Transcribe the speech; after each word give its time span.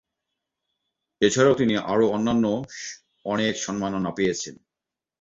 এছাড়াও 1.21 1.55
তিনি 1.55 1.73
আরো 1.85 2.05
অন্যান্য 2.09 2.45
অনেক 3.25 3.53
সম্মাননা 3.57 4.11
পেয়েছেন। 4.11 4.55